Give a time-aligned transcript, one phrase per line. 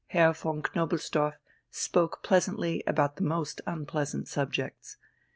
[0.07, 1.35] Herr von Knobelsdorff
[1.69, 4.97] spoke pleasantly about the most unpleasant subjects.